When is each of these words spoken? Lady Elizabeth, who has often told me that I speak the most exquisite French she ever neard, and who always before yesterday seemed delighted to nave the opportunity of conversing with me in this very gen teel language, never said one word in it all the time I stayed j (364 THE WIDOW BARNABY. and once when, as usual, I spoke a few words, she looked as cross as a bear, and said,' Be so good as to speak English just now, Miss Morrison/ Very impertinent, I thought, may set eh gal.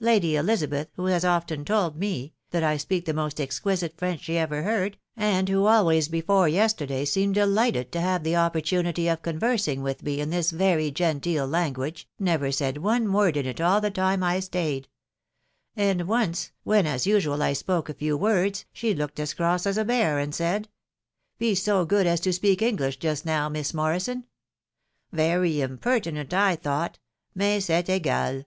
Lady 0.00 0.36
Elizabeth, 0.36 0.88
who 0.96 1.04
has 1.04 1.22
often 1.22 1.62
told 1.62 1.98
me 1.98 2.32
that 2.50 2.62
I 2.64 2.78
speak 2.78 3.04
the 3.04 3.12
most 3.12 3.38
exquisite 3.38 3.94
French 3.98 4.22
she 4.22 4.38
ever 4.38 4.62
neard, 4.62 4.94
and 5.18 5.50
who 5.50 5.66
always 5.66 6.08
before 6.08 6.48
yesterday 6.48 7.04
seemed 7.04 7.34
delighted 7.34 7.92
to 7.92 8.00
nave 8.00 8.22
the 8.22 8.36
opportunity 8.36 9.06
of 9.06 9.20
conversing 9.20 9.82
with 9.82 10.02
me 10.02 10.18
in 10.18 10.30
this 10.30 10.50
very 10.50 10.90
gen 10.90 11.20
teel 11.20 11.46
language, 11.46 12.08
never 12.18 12.50
said 12.50 12.78
one 12.78 13.12
word 13.12 13.36
in 13.36 13.44
it 13.44 13.60
all 13.60 13.82
the 13.82 13.90
time 13.90 14.22
I 14.22 14.40
stayed 14.40 14.84
j 14.84 14.88
(364 15.74 15.74
THE 15.76 15.84
WIDOW 15.84 16.08
BARNABY. 16.08 16.08
and 16.08 16.08
once 16.08 16.52
when, 16.62 16.86
as 16.90 17.06
usual, 17.06 17.42
I 17.42 17.52
spoke 17.52 17.90
a 17.90 18.00
few 18.00 18.16
words, 18.16 18.64
she 18.72 18.94
looked 18.94 19.20
as 19.20 19.34
cross 19.34 19.66
as 19.66 19.76
a 19.76 19.84
bear, 19.84 20.18
and 20.18 20.34
said,' 20.34 20.70
Be 21.38 21.54
so 21.54 21.84
good 21.84 22.06
as 22.06 22.20
to 22.20 22.32
speak 22.32 22.62
English 22.62 22.96
just 22.96 23.26
now, 23.26 23.50
Miss 23.50 23.74
Morrison/ 23.74 24.24
Very 25.12 25.60
impertinent, 25.60 26.32
I 26.32 26.56
thought, 26.56 26.98
may 27.34 27.60
set 27.60 27.90
eh 27.90 27.98
gal. 27.98 28.44